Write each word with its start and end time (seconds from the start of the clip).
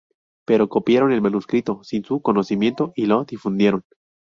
Pero 0.47 0.67
copiaron 0.67 1.11
el 1.11 1.21
manuscrito 1.21 1.83
sin 1.83 2.03
su 2.03 2.23
conocimiento 2.23 2.91
y 2.95 3.05
lo 3.05 3.23
difundieron. 3.23 3.83